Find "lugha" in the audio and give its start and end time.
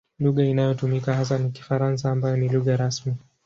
0.19-0.43, 2.49-2.77